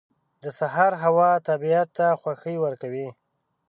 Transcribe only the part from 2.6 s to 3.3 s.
ورکوي.